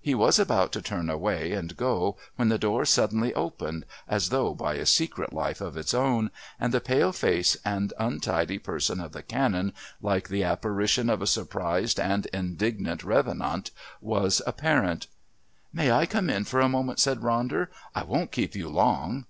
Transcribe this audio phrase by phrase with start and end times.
[0.00, 4.52] He was about to turn away and go when the door suddenly opened, as though
[4.52, 9.12] by a secret life of its own, and the pale face and untidy person of
[9.12, 9.72] the Canon,
[10.02, 13.70] like the apparition of a surprised and indignant revenant,
[14.00, 15.06] was apparent.
[15.72, 17.68] "May I come in for a moment?" said Ronder.
[17.94, 19.26] "I won't keep you long."